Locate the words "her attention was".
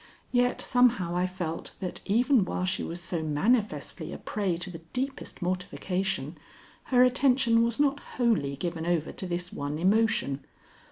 6.85-7.79